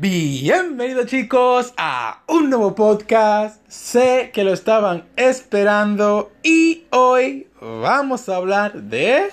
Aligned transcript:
Bienvenidos 0.00 1.06
chicos 1.06 1.74
a 1.76 2.22
un 2.28 2.50
nuevo 2.50 2.76
podcast. 2.76 3.60
Sé 3.68 4.30
que 4.32 4.44
lo 4.44 4.52
estaban 4.52 5.08
esperando 5.16 6.30
y 6.44 6.84
hoy 6.90 7.48
vamos 7.60 8.28
a 8.28 8.36
hablar 8.36 8.80
de... 8.80 9.24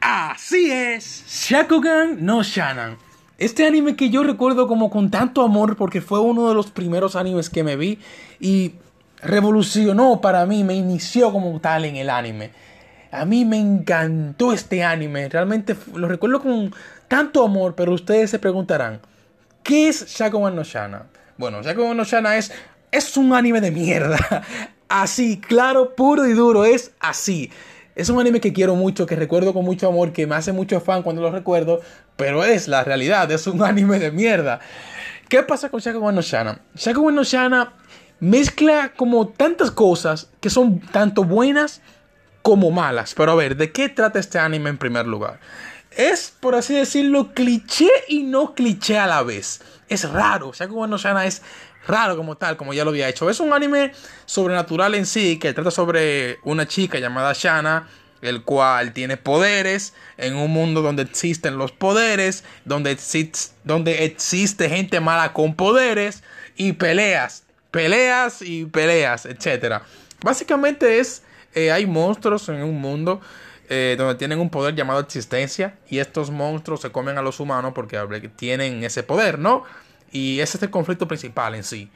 Así 0.00 0.68
es, 0.68 1.26
Shakugan 1.28 2.26
no 2.26 2.42
Shanan. 2.42 2.98
Este 3.38 3.64
anime 3.64 3.94
que 3.94 4.10
yo 4.10 4.24
recuerdo 4.24 4.66
como 4.66 4.90
con 4.90 5.12
tanto 5.12 5.42
amor 5.42 5.76
porque 5.76 6.00
fue 6.00 6.18
uno 6.18 6.48
de 6.48 6.56
los 6.56 6.72
primeros 6.72 7.14
animes 7.14 7.48
que 7.48 7.62
me 7.62 7.76
vi 7.76 8.00
y 8.40 8.72
revolucionó 9.22 10.20
para 10.20 10.44
mí, 10.44 10.64
me 10.64 10.74
inició 10.74 11.30
como 11.30 11.60
tal 11.60 11.84
en 11.84 11.94
el 11.94 12.10
anime. 12.10 12.50
A 13.12 13.26
mí 13.26 13.44
me 13.44 13.58
encantó 13.58 14.54
este 14.54 14.82
anime, 14.82 15.28
realmente 15.28 15.76
lo 15.94 16.08
recuerdo 16.08 16.40
con 16.40 16.74
tanto 17.08 17.44
amor, 17.44 17.74
pero 17.74 17.92
ustedes 17.92 18.30
se 18.30 18.38
preguntarán, 18.38 19.00
¿qué 19.62 19.88
es 19.88 20.06
Shakugan 20.06 20.56
no 20.56 20.62
Shana? 20.62 21.04
Bueno, 21.36 21.60
Shakugan 21.62 21.94
no 21.94 22.04
Shana 22.04 22.38
es, 22.38 22.52
es 22.90 23.14
un 23.18 23.34
anime 23.34 23.60
de 23.60 23.70
mierda. 23.70 24.16
Así, 24.88 25.38
claro, 25.38 25.94
puro 25.94 26.26
y 26.26 26.32
duro, 26.32 26.64
es 26.64 26.92
así. 27.00 27.50
Es 27.94 28.10
un 28.10 28.20
anime 28.20 28.40
que 28.40 28.52
quiero 28.52 28.74
mucho, 28.74 29.06
que 29.06 29.16
recuerdo 29.16 29.54
con 29.54 29.64
mucho 29.64 29.88
amor, 29.88 30.12
que 30.12 30.26
me 30.26 30.34
hace 30.34 30.52
mucho 30.52 30.80
fan 30.80 31.02
cuando 31.02 31.22
lo 31.22 31.30
recuerdo, 31.30 31.80
pero 32.16 32.44
es 32.44 32.68
la 32.68 32.84
realidad, 32.84 33.30
es 33.30 33.46
un 33.46 33.62
anime 33.64 33.98
de 33.98 34.10
mierda. 34.10 34.60
¿Qué 35.30 35.42
pasa 35.42 35.70
con 35.70 35.80
Shakugan 35.80 36.14
no 36.14 36.20
Shana? 36.20 36.60
Shakugan 36.74 37.14
no 37.14 37.22
Shana 37.22 37.72
mezcla 38.20 38.92
como 38.94 39.28
tantas 39.28 39.70
cosas 39.70 40.30
que 40.40 40.50
son 40.50 40.80
tanto 40.80 41.24
buenas 41.24 41.80
como 42.42 42.70
malas. 42.70 43.14
Pero 43.14 43.32
a 43.32 43.34
ver, 43.34 43.56
¿de 43.56 43.72
qué 43.72 43.88
trata 43.88 44.18
este 44.18 44.38
anime 44.38 44.70
en 44.70 44.78
primer 44.78 45.06
lugar? 45.06 45.40
Es, 45.96 46.32
por 46.40 46.54
así 46.54 46.74
decirlo, 46.74 47.32
cliché 47.34 47.90
y 48.08 48.22
no 48.22 48.54
cliché 48.54 48.98
a 48.98 49.06
la 49.06 49.22
vez. 49.22 49.60
Es 49.88 50.08
raro, 50.10 50.52
Shakugan 50.52 50.90
no 50.90 50.96
Shana 50.96 51.26
es 51.26 51.42
raro 51.86 52.16
como 52.16 52.36
tal, 52.36 52.56
como 52.56 52.72
ya 52.72 52.84
lo 52.84 52.90
había 52.90 53.08
hecho. 53.08 53.28
Es 53.28 53.40
un 53.40 53.52
anime 53.52 53.92
sobrenatural 54.24 54.94
en 54.94 55.06
sí, 55.06 55.38
que 55.38 55.52
trata 55.52 55.70
sobre 55.70 56.38
una 56.44 56.66
chica 56.66 56.98
llamada 56.98 57.32
Shana, 57.34 57.88
el 58.22 58.42
cual 58.42 58.92
tiene 58.92 59.16
poderes 59.16 59.94
en 60.16 60.36
un 60.36 60.50
mundo 60.50 60.80
donde 60.80 61.02
existen 61.02 61.58
los 61.58 61.72
poderes, 61.72 62.44
donde, 62.64 62.96
donde 63.64 64.04
existe 64.04 64.68
gente 64.68 65.00
mala 65.00 65.32
con 65.32 65.54
poderes 65.54 66.22
y 66.56 66.72
peleas, 66.72 67.42
peleas 67.70 68.40
y 68.40 68.64
peleas, 68.64 69.26
etc. 69.26 69.82
Básicamente 70.22 71.00
es, 71.00 71.22
eh, 71.54 71.72
hay 71.72 71.86
monstruos 71.86 72.48
en 72.48 72.62
un 72.62 72.80
mundo 72.80 73.20
eh, 73.68 73.94
donde 73.96 74.16
tienen 74.16 74.40
un 74.40 74.50
poder 74.50 74.74
llamado 74.74 75.00
existencia 75.00 75.78
y 75.88 75.98
estos 75.98 76.30
monstruos 76.30 76.80
se 76.80 76.90
comen 76.90 77.16
a 77.18 77.22
los 77.22 77.40
humanos 77.40 77.72
porque 77.74 77.98
tienen 78.36 78.84
ese 78.84 79.02
poder, 79.02 79.38
¿no? 79.38 79.64
Y 80.10 80.40
ese 80.40 80.58
es 80.58 80.62
el 80.62 80.70
conflicto 80.70 81.08
principal 81.08 81.54
en 81.54 81.64
sí. 81.64 81.90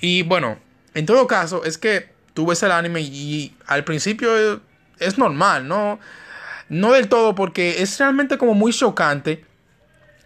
Y 0.00 0.22
bueno, 0.22 0.58
en 0.94 1.06
todo 1.06 1.26
caso, 1.26 1.64
es 1.64 1.78
que 1.78 2.10
tú 2.34 2.46
ves 2.46 2.62
el 2.62 2.72
anime 2.72 3.00
y 3.00 3.56
al 3.66 3.84
principio 3.84 4.60
es 4.98 5.18
normal, 5.18 5.66
¿no? 5.66 5.98
No 6.68 6.92
del 6.92 7.08
todo, 7.08 7.34
porque 7.34 7.82
es 7.82 7.98
realmente 7.98 8.38
como 8.38 8.54
muy 8.54 8.72
chocante. 8.72 9.44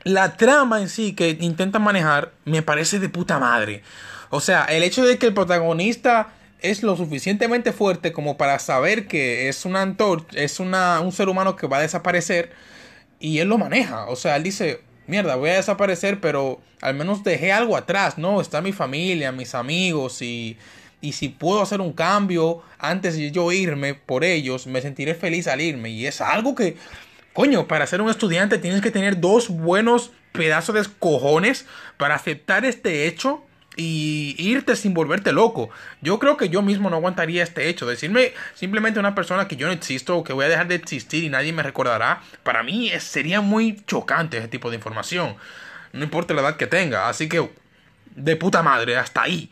La 0.02 0.36
trama 0.36 0.80
en 0.80 0.88
sí 0.88 1.14
que 1.14 1.30
intentan 1.40 1.82
manejar 1.82 2.32
me 2.44 2.62
parece 2.62 2.98
de 2.98 3.08
puta 3.08 3.38
madre. 3.38 3.82
O 4.30 4.40
sea, 4.40 4.64
el 4.64 4.82
hecho 4.82 5.04
de 5.04 5.18
que 5.18 5.28
el 5.28 5.34
protagonista 5.34 6.32
es 6.62 6.82
lo 6.82 6.96
suficientemente 6.96 7.72
fuerte 7.72 8.12
como 8.12 8.36
para 8.36 8.58
saber 8.58 9.06
que 9.08 9.48
es 9.48 9.64
una 9.64 9.82
antorcha, 9.82 10.40
es 10.40 10.60
una, 10.60 11.00
un 11.00 11.12
ser 11.12 11.28
humano 11.28 11.56
que 11.56 11.66
va 11.66 11.78
a 11.78 11.82
desaparecer 11.82 12.52
y 13.18 13.38
él 13.38 13.48
lo 13.48 13.58
maneja. 13.58 14.06
O 14.06 14.16
sea, 14.16 14.36
él 14.36 14.44
dice, 14.44 14.80
mierda, 15.06 15.36
voy 15.36 15.50
a 15.50 15.54
desaparecer, 15.54 16.20
pero 16.20 16.60
al 16.80 16.94
menos 16.94 17.24
dejé 17.24 17.52
algo 17.52 17.76
atrás, 17.76 18.16
¿no? 18.16 18.40
Está 18.40 18.60
mi 18.60 18.72
familia, 18.72 19.32
mis 19.32 19.54
amigos 19.54 20.22
y, 20.22 20.56
y 21.00 21.12
si 21.12 21.28
puedo 21.28 21.60
hacer 21.60 21.80
un 21.80 21.92
cambio 21.92 22.62
antes 22.78 23.16
de 23.16 23.32
yo 23.32 23.50
irme 23.52 23.94
por 23.94 24.24
ellos, 24.24 24.66
me 24.66 24.80
sentiré 24.80 25.14
feliz 25.14 25.48
al 25.48 25.60
irme. 25.60 25.90
Y 25.90 26.06
es 26.06 26.20
algo 26.20 26.54
que, 26.54 26.76
coño, 27.32 27.66
para 27.66 27.86
ser 27.86 28.00
un 28.00 28.10
estudiante 28.10 28.58
tienes 28.58 28.80
que 28.80 28.92
tener 28.92 29.20
dos 29.20 29.48
buenos 29.48 30.12
pedazos 30.30 30.74
de 30.74 30.84
cojones 30.98 31.66
para 31.98 32.14
aceptar 32.14 32.64
este 32.64 33.06
hecho 33.06 33.44
y 33.76 34.34
irte 34.38 34.76
sin 34.76 34.94
volverte 34.94 35.32
loco. 35.32 35.70
Yo 36.00 36.18
creo 36.18 36.36
que 36.36 36.48
yo 36.48 36.62
mismo 36.62 36.90
no 36.90 36.96
aguantaría 36.96 37.42
este 37.42 37.68
hecho. 37.68 37.86
Decirme 37.86 38.32
simplemente 38.54 39.00
una 39.00 39.14
persona 39.14 39.48
que 39.48 39.56
yo 39.56 39.66
no 39.66 39.72
existo 39.72 40.18
o 40.18 40.24
que 40.24 40.32
voy 40.32 40.44
a 40.44 40.48
dejar 40.48 40.68
de 40.68 40.74
existir 40.74 41.24
y 41.24 41.30
nadie 41.30 41.52
me 41.52 41.62
recordará, 41.62 42.22
para 42.42 42.62
mí 42.62 42.90
sería 43.00 43.40
muy 43.40 43.82
chocante 43.86 44.38
ese 44.38 44.48
tipo 44.48 44.70
de 44.70 44.76
información. 44.76 45.36
No 45.92 46.04
importa 46.04 46.34
la 46.34 46.42
edad 46.42 46.56
que 46.56 46.66
tenga. 46.66 47.08
Así 47.08 47.28
que, 47.28 47.50
de 48.14 48.36
puta 48.36 48.62
madre, 48.62 48.96
hasta 48.96 49.22
ahí. 49.22 49.50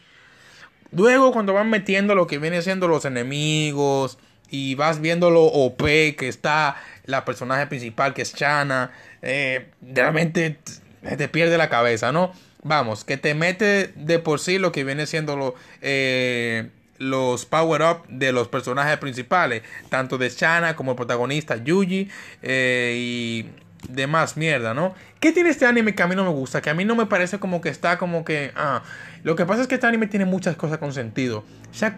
Luego, 0.92 1.32
cuando 1.32 1.52
van 1.52 1.70
metiendo 1.70 2.14
lo 2.14 2.26
que 2.26 2.38
viene 2.38 2.62
siendo 2.62 2.88
los 2.88 3.04
enemigos 3.04 4.18
y 4.50 4.74
vas 4.74 5.00
viendo 5.00 5.30
lo 5.30 5.44
OP 5.44 5.78
que 5.78 6.28
está 6.28 6.76
la 7.04 7.24
personaje 7.24 7.66
principal 7.66 8.12
que 8.12 8.22
es 8.22 8.34
Chana, 8.34 8.90
eh, 9.22 9.70
realmente 9.80 10.58
te 11.02 11.28
pierde 11.28 11.58
la 11.58 11.68
cabeza, 11.68 12.12
¿no? 12.12 12.32
vamos, 12.62 13.04
que 13.04 13.16
te 13.16 13.34
mete 13.34 13.92
de 13.96 14.18
por 14.18 14.40
sí 14.40 14.58
lo 14.58 14.72
que 14.72 14.84
viene 14.84 15.06
siendo 15.06 15.36
lo, 15.36 15.54
eh, 15.80 16.68
los 16.98 17.46
power-up 17.46 18.06
de 18.08 18.32
los 18.32 18.48
personajes 18.48 18.98
principales, 18.98 19.62
tanto 19.88 20.18
de 20.18 20.28
Shana 20.28 20.76
como 20.76 20.92
el 20.92 20.96
protagonista 20.96 21.56
Yuji 21.56 22.08
eh, 22.42 22.94
y 22.98 23.46
demás 23.88 24.36
mierda, 24.36 24.74
¿no? 24.74 24.94
¿Qué 25.20 25.32
tiene 25.32 25.50
este 25.50 25.64
anime 25.64 25.94
que 25.94 26.02
a 26.02 26.06
mí 26.06 26.14
no 26.14 26.24
me 26.24 26.30
gusta? 26.30 26.60
Que 26.60 26.68
a 26.68 26.74
mí 26.74 26.84
no 26.84 26.94
me 26.94 27.06
parece 27.06 27.38
como 27.38 27.60
que 27.60 27.70
está 27.70 27.96
como 27.96 28.24
que... 28.24 28.52
Ah, 28.54 28.82
lo 29.22 29.36
que 29.36 29.46
pasa 29.46 29.62
es 29.62 29.68
que 29.68 29.74
este 29.76 29.86
anime 29.86 30.06
tiene 30.06 30.26
muchas 30.26 30.56
cosas 30.56 30.78
con 30.78 30.92
sentido. 30.92 31.44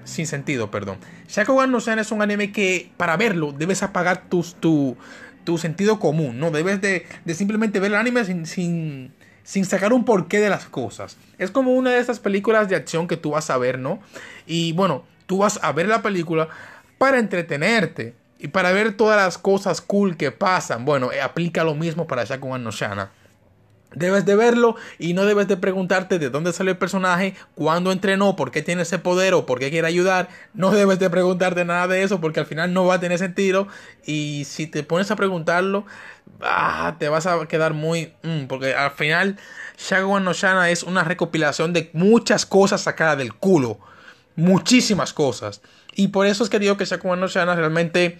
sin 0.04 0.26
sentido, 0.26 0.70
perdón. 0.70 0.98
Shakugan 1.28 1.70
no 1.70 1.80
Sen 1.80 1.98
es 1.98 2.12
un 2.12 2.22
anime 2.22 2.52
que 2.52 2.90
para 2.96 3.16
verlo 3.16 3.52
debes 3.52 3.82
apagar 3.82 4.28
tus, 4.28 4.54
tu, 4.56 4.96
tu 5.44 5.58
sentido 5.58 5.98
común, 5.98 6.38
¿no? 6.38 6.50
Debes 6.50 6.80
de, 6.80 7.06
de 7.24 7.34
simplemente 7.34 7.80
ver 7.80 7.92
el 7.92 7.98
anime 7.98 8.24
sin, 8.24 8.46
sin 8.46 9.12
sin 9.44 9.64
sacar 9.64 9.92
un 9.92 10.04
porqué 10.04 10.40
de 10.40 10.50
las 10.50 10.66
cosas. 10.66 11.16
Es 11.38 11.50
como 11.50 11.72
una 11.72 11.90
de 11.90 11.98
esas 11.98 12.20
películas 12.20 12.68
de 12.68 12.76
acción 12.76 13.08
que 13.08 13.16
tú 13.16 13.30
vas 13.30 13.50
a 13.50 13.58
ver, 13.58 13.78
¿no? 13.78 14.00
Y 14.46 14.72
bueno, 14.72 15.04
tú 15.26 15.38
vas 15.38 15.58
a 15.62 15.72
ver 15.72 15.88
la 15.88 16.02
película 16.02 16.48
para 16.98 17.18
entretenerte 17.18 18.14
y 18.38 18.48
para 18.48 18.72
ver 18.72 18.96
todas 18.96 19.16
las 19.16 19.38
cosas 19.38 19.80
cool 19.80 20.16
que 20.16 20.30
pasan. 20.30 20.84
Bueno, 20.84 21.12
eh, 21.12 21.20
aplica 21.20 21.64
lo 21.64 21.74
mismo 21.74 22.06
para 22.06 22.24
Shakugan 22.24 22.64
no 22.64 22.70
Shana. 22.70 23.10
Debes 23.94 24.24
de 24.24 24.34
verlo 24.34 24.76
y 24.98 25.14
no 25.14 25.24
debes 25.24 25.48
de 25.48 25.56
preguntarte 25.56 26.18
de 26.18 26.30
dónde 26.30 26.52
sale 26.52 26.72
el 26.72 26.78
personaje, 26.78 27.34
cuándo 27.54 27.92
entrenó, 27.92 28.36
por 28.36 28.50
qué 28.50 28.62
tiene 28.62 28.82
ese 28.82 28.98
poder 28.98 29.34
o 29.34 29.46
por 29.46 29.58
qué 29.58 29.70
quiere 29.70 29.86
ayudar. 29.86 30.28
No 30.54 30.70
debes 30.70 30.98
de 30.98 31.10
preguntarte 31.10 31.64
nada 31.64 31.88
de 31.88 32.02
eso 32.02 32.20
porque 32.20 32.40
al 32.40 32.46
final 32.46 32.72
no 32.72 32.86
va 32.86 32.94
a 32.94 33.00
tener 33.00 33.18
sentido. 33.18 33.68
Y 34.06 34.44
si 34.46 34.66
te 34.66 34.82
pones 34.82 35.10
a 35.10 35.16
preguntarlo, 35.16 35.84
ah, 36.40 36.96
te 36.98 37.08
vas 37.08 37.26
a 37.26 37.46
quedar 37.46 37.74
muy... 37.74 38.12
Mm, 38.22 38.44
porque 38.46 38.74
al 38.74 38.92
final 38.92 39.38
Shagoan 39.78 40.24
no 40.24 40.32
Shana 40.32 40.70
es 40.70 40.82
una 40.82 41.04
recopilación 41.04 41.72
de 41.72 41.90
muchas 41.92 42.46
cosas 42.46 42.82
sacadas 42.82 43.18
del 43.18 43.34
culo. 43.34 43.78
Muchísimas 44.36 45.12
cosas. 45.12 45.60
Y 45.94 46.08
por 46.08 46.26
eso 46.26 46.42
es 46.42 46.50
que 46.50 46.58
digo 46.58 46.76
que 46.76 46.84
Shagoan 46.84 47.20
no 47.20 47.26
Shana 47.26 47.54
realmente 47.54 48.18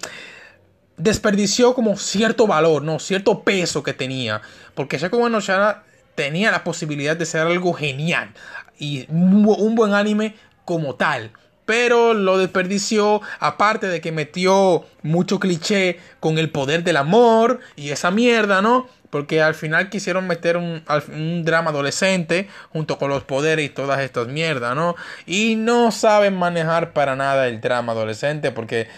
desperdició 0.97 1.75
como 1.75 1.97
cierto 1.97 2.47
valor, 2.47 2.83
¿no? 2.83 2.99
Cierto 2.99 3.43
peso 3.43 3.83
que 3.83 3.93
tenía. 3.93 4.43
Porque 4.75 4.99
Shakugan 4.99 5.33
no 5.33 5.41
Shana 5.41 5.83
tenía 6.15 6.51
la 6.51 6.65
posibilidad 6.65 7.17
de 7.17 7.27
ser 7.27 7.43
algo 7.43 7.73
genial. 7.73 8.31
Y 8.79 9.07
un 9.11 9.75
buen 9.75 9.95
anime 9.95 10.35
como 10.65 10.95
tal. 10.95 11.33
Pero 11.65 12.13
lo 12.13 12.39
desperdició, 12.39 13.23
aparte 13.39 13.87
de 13.87 14.01
que 14.01 14.11
metió 14.11 14.85
mucho 15.03 15.39
cliché 15.39 16.01
con 16.19 16.39
el 16.39 16.51
poder 16.51 16.83
del 16.83 16.97
amor 16.97 17.61
y 17.77 17.91
esa 17.91 18.11
mierda, 18.11 18.61
¿no? 18.61 18.89
Porque 19.11 19.43
al 19.43 19.55
final 19.55 19.89
quisieron 19.89 20.27
meter 20.27 20.57
un, 20.57 20.83
un, 21.15 21.45
drama 21.45 21.71
adolescente 21.71 22.49
junto 22.73 22.99
con 22.99 23.11
los 23.11 23.23
poderes 23.23 23.67
y 23.67 23.69
todas 23.69 24.01
estas 24.01 24.27
mierdas, 24.27 24.75
¿no? 24.75 24.97
Y 25.25 25.55
no 25.55 25.93
saben 25.93 26.37
manejar 26.37 26.93
para 26.93 27.15
nada 27.15 27.47
el 27.47 27.61
drama 27.61 27.93
adolescente 27.93 28.51
porque 28.51 28.89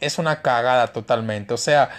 es 0.00 0.18
una 0.18 0.42
cagada 0.42 0.88
totalmente. 0.88 1.54
O 1.54 1.56
sea, 1.56 1.90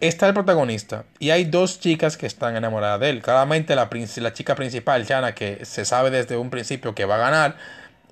está 0.00 0.28
el 0.28 0.34
protagonista 0.34 1.04
y 1.18 1.30
hay 1.30 1.44
dos 1.44 1.80
chicas 1.80 2.16
que 2.16 2.26
están 2.26 2.56
enamoradas 2.56 3.00
de 3.00 3.10
él. 3.10 3.22
Claramente 3.22 3.74
la, 3.74 3.88
chica 4.32 4.54
principal, 4.54 5.06
Jana, 5.06 5.34
que 5.34 5.64
se 5.64 5.84
sabe 5.84 6.10
desde 6.10 6.36
un 6.36 6.50
principio 6.50 6.94
que 6.94 7.04
va 7.04 7.16
a 7.16 7.18
ganar. 7.18 7.56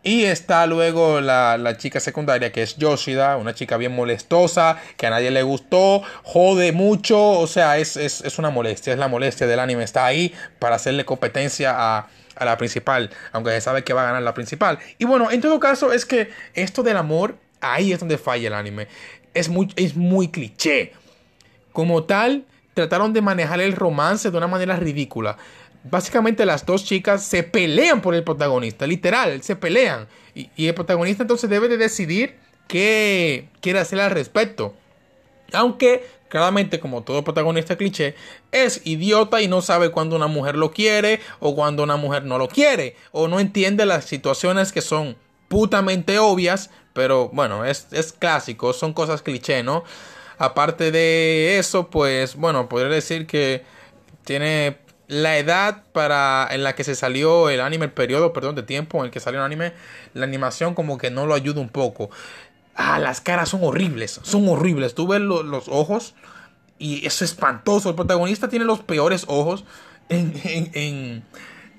Y 0.03 0.25
está 0.25 0.67
luego 0.67 1.21
la, 1.21 1.59
la, 1.59 1.77
chica 1.79 1.99
secundaria 1.99 2.53
que 2.53 2.63
es 2.63 2.77
Yoshida, 2.77 3.37
una 3.37 3.55
chica 3.55 3.77
bien 3.77 3.93
molestosa, 3.93 4.77
que 4.97 5.09
a 5.09 5.11
nadie 5.11 5.33
le 5.33 5.43
gustó, 5.43 6.03
jode 6.23 6.71
mucho, 6.71 7.21
o 7.21 7.47
sea, 7.49 7.77
es, 7.79 7.97
es, 7.97 8.21
es 8.21 8.39
una 8.39 8.51
molestia, 8.51 8.93
es 8.93 9.01
la 9.01 9.09
molestia 9.09 9.49
del 9.49 9.59
anime, 9.59 9.83
está 9.83 10.07
ahí 10.07 10.33
para 10.61 10.77
hacerle 10.77 11.05
competencia 11.05 11.75
a, 11.77 12.07
a 12.37 12.45
la 12.45 12.57
principal, 12.57 13.11
aunque 13.33 13.51
se 13.51 13.61
sabe 13.61 13.83
que 13.83 13.95
va 13.95 14.03
a 14.03 14.07
ganar 14.07 14.23
la 14.23 14.33
principal. 14.33 14.79
Y 14.99 15.07
bueno, 15.07 15.33
en 15.33 15.41
todo 15.41 15.59
caso 15.59 15.93
es 15.93 16.07
que 16.07 16.31
esto 16.55 16.85
del 16.85 16.99
amor 16.99 17.37
Ahí 17.61 17.93
es 17.93 18.01
donde 18.01 18.19
falla 18.19 18.49
el 18.49 18.55
anime. 18.55 18.89
Es 19.35 19.49
muy, 19.49 19.73
es 19.77 19.97
muy 19.97 20.29
cliché. 20.29 20.93
Como 21.73 22.05
tal, 22.05 22.47
trataron 22.75 23.13
de 23.13 23.23
manejar 23.23 23.61
el 23.61 23.73
romance 23.73 24.31
de 24.31 24.37
una 24.37 24.47
manera 24.47 24.77
ridícula. 24.77 25.37
Básicamente 25.85 26.45
las 26.45 26.67
dos 26.67 26.85
chicas 26.85 27.25
se 27.25 27.43
pelean 27.43 28.03
por 28.03 28.15
el 28.15 28.25
protagonista, 28.25 28.87
literal, 28.87 29.43
se 29.43 29.57
pelean. 29.57 30.09
Y, 30.35 30.67
el 30.67 30.75
protagonista 30.75 31.23
entonces 31.23 31.49
debe 31.49 31.69
de 31.69 31.77
decidir 31.77 32.37
qué 32.69 33.49
quiere 33.61 33.79
hacer 33.79 34.01
al 34.01 34.11
respecto. 34.11 34.75
Aunque 35.53 36.05
claramente 36.29 36.81
como 36.81 37.03
todo 37.03 37.25
protagonista 37.25 37.77
cliché, 37.77 38.15
es 38.53 38.83
idiota 38.85 39.41
y 39.41 39.49
no 39.49 39.63
sabe 39.63 39.91
cuándo 39.91 40.17
una 40.17 40.27
mujer 40.27 40.57
lo 40.57 40.73
quiere 40.73 41.21
o 41.41 41.55
cuando 41.55 41.83
una 41.83 41.97
mujer 41.97 42.25
no 42.25 42.37
lo 42.37 42.49
quiere 42.49 42.97
o 43.13 43.29
no 43.29 43.41
entiende 43.41 43.87
las 43.87 44.05
situaciones 44.05 44.73
que 44.73 44.83
son 44.83 45.17
putamente 45.49 46.19
obvias, 46.19 46.71
pero 46.97 47.29
bueno, 47.29 47.67
es, 47.67 47.89
es 47.93 48.15
clásico, 48.15 48.73
son 48.73 48.95
cosas 48.95 49.21
cliché, 49.21 49.63
¿no? 49.63 49.85
Aparte 50.39 50.91
de 50.91 51.59
eso, 51.59 51.91
pues 51.91 52.37
bueno, 52.37 52.71
podría 52.71 52.89
decir 52.89 53.27
que 53.27 53.65
tiene 54.25 54.79
la 55.09 55.37
edad 55.37 55.85
para 55.93 56.49
en 56.51 56.63
la 56.63 56.75
que 56.75 56.85
se 56.85 56.95
salió 56.95 57.51
el 57.51 57.61
anime, 57.61 57.85
el 57.85 57.93
periodo, 57.93 58.33
perdón, 58.33 58.55
de 58.55 58.63
tiempo 58.63 58.99
en 58.99 59.05
el 59.05 59.11
que 59.11 59.21
salió 59.21 59.41
el 59.41 59.47
anime, 59.47 59.75
la 60.15 60.25
animación 60.25 60.75
como 60.75 60.97
que 60.97 61.11
no 61.11 61.27
lo 61.27 61.35
ayuda 61.35 61.61
un 61.61 61.69
poco. 61.69 62.09
Ah, 62.75 62.99
las 62.99 63.21
caras 63.21 63.51
son 63.51 63.63
horribles, 63.63 64.21
son 64.23 64.49
horribles. 64.49 64.95
Tú 64.95 65.07
ves 65.07 65.21
los 65.21 65.69
ojos 65.69 66.15
y 66.79 67.07
es 67.07 67.21
espantoso. 67.21 67.91
El 67.91 67.95
protagonista 67.95 68.49
tiene 68.49 68.65
los 68.65 68.81
peores 68.81 69.25
ojos 69.29 69.65
en, 70.09 70.33
en, 70.45 70.71
en, 70.73 71.25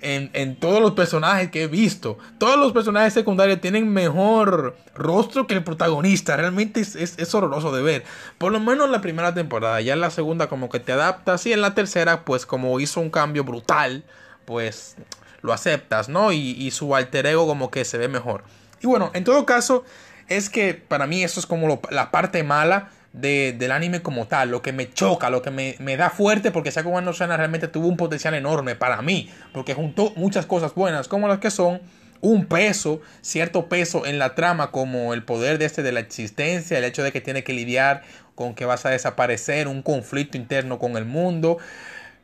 en, 0.01 0.55
todos 0.55 0.81
los 0.81 0.91
personajes 0.91 1.49
que 1.49 1.63
he 1.63 1.67
visto. 1.67 2.17
Todos 2.38 2.57
los 2.57 2.73
personajes 2.73 3.13
secundarios 3.13 3.61
tienen 3.61 3.91
mejor 3.91 4.77
rostro 4.95 5.47
que 5.47 5.53
el 5.53 5.63
protagonista. 5.63 6.38
Realmente 6.38 6.81
es, 6.81 6.95
es, 6.95 7.35
horroroso 7.35 7.75
de 7.75 7.81
ver. 7.81 8.03
Por 8.38 8.51
lo 8.51 8.59
menos 8.59 8.85
en 8.85 8.91
la 8.91 9.01
primera 9.01 9.33
temporada. 9.33 9.81
Ya 9.81 9.94
en 9.94 10.01
la 10.01 10.09
segunda 10.09 10.47
como 10.47 10.69
que 10.69 10.79
te 10.79 10.91
adaptas. 10.91 11.45
Y 11.45 11.53
en 11.53 11.61
la 11.61 11.73
tercera 11.73 12.25
pues 12.25 12.45
como 12.45 12.79
hizo 12.79 12.99
un 12.99 13.09
cambio 13.09 13.44
brutal. 13.44 14.03
Pues 14.45 14.95
lo 15.41 15.53
aceptas, 15.53 16.09
¿no? 16.09 16.31
Y, 16.31 16.51
y 16.51 16.71
su 16.71 16.95
alter 16.95 17.25
ego 17.25 17.47
como 17.47 17.71
que 17.71 17.85
se 17.85 17.97
ve 17.97 18.07
mejor. 18.07 18.44
Y 18.81 18.88
bueno, 18.88 19.11
en 19.13 19.23
todo 19.23 19.45
caso 19.45 19.83
es 20.27 20.49
que 20.49 20.73
para 20.73 21.07
mí 21.07 21.23
eso 21.23 21.39
es 21.39 21.45
como 21.45 21.81
la 21.89 22.11
parte 22.11 22.44
mala 22.44 22.89
del 23.13 23.71
anime 23.71 24.01
como 24.01 24.27
tal, 24.27 24.50
lo 24.50 24.62
que 24.62 24.74
me 24.74 24.92
choca, 24.92 25.30
lo 25.30 25.42
que 25.42 25.51
me, 25.51 25.98
da 25.98 26.09
fuerte, 26.09 26.51
porque 26.51 26.71
Sakugan 26.71 27.06
no 27.06 27.13
Shana 27.13 27.38
realmente 27.38 27.68
tuvo 27.68 27.88
un 27.88 27.98
potencial 27.98 28.33
enorme 28.33 28.75
para 28.75 29.01
mí, 29.01 29.30
porque 29.54 29.74
juntó 29.74 30.13
muchas 30.15 30.45
cosas 30.45 30.75
buenas, 30.75 31.07
como 31.07 31.27
las 31.27 31.39
que 31.39 31.50
son 31.50 31.81
un 32.21 32.45
peso, 32.45 33.01
cierto 33.21 33.69
peso 33.69 34.06
en 34.06 34.19
la 34.19 34.36
trama, 34.36 34.71
como 34.71 35.13
el 35.13 35.24
poder 35.24 35.57
de 35.57 35.65
este 35.65 35.83
de 35.83 35.92
la 35.92 36.00
existencia, 36.00 36.77
el 36.77 36.83
hecho 36.83 37.04
de 37.04 37.12
que 37.12 37.21
tiene 37.21 37.44
que 37.44 37.54
lidiar 37.54 38.04
con 38.36 38.54
que 38.54 38.65
vas 38.65 38.86
a 38.86 38.89
desaparecer, 38.89 39.68
un 39.68 39.81
conflicto 39.81 40.38
interno 40.38 40.80
con 40.80 40.98
el 40.98 41.06
mundo. 41.06 41.57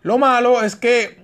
Lo 0.02 0.18
malo 0.18 0.64
es 0.64 0.76
que 0.76 1.18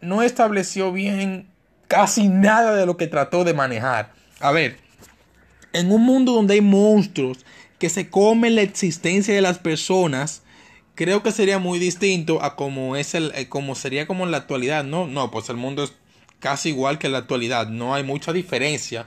no 0.00 0.22
estableció 0.22 0.92
bien 0.92 1.46
casi 1.88 2.28
nada 2.28 2.74
de 2.74 2.86
lo 2.86 2.96
que 2.96 3.06
trató 3.06 3.44
de 3.44 3.52
manejar. 3.52 4.12
A 4.40 4.52
ver, 4.52 4.76
en 5.72 5.92
un 5.92 6.04
mundo 6.04 6.32
donde 6.32 6.54
hay 6.54 6.60
monstruos 6.60 7.44
que 7.80 7.88
se 7.88 8.10
comen 8.10 8.54
la 8.54 8.62
existencia 8.62 9.34
de 9.34 9.40
las 9.40 9.58
personas, 9.58 10.42
creo 10.94 11.22
que 11.22 11.32
sería 11.32 11.58
muy 11.58 11.78
distinto 11.78 12.42
a 12.42 12.54
como 12.54 12.94
es 12.94 13.14
el 13.14 13.32
eh, 13.34 13.48
como 13.48 13.74
sería 13.74 14.06
como 14.06 14.24
en 14.24 14.30
la 14.30 14.36
actualidad, 14.36 14.84
¿no? 14.84 15.06
No, 15.06 15.30
pues 15.30 15.48
el 15.48 15.56
mundo 15.56 15.82
es 15.82 15.94
casi 16.40 16.68
igual 16.68 16.98
que 16.98 17.06
en 17.06 17.14
la 17.14 17.20
actualidad, 17.20 17.68
no 17.68 17.94
hay 17.94 18.04
mucha 18.04 18.34
diferencia. 18.34 19.06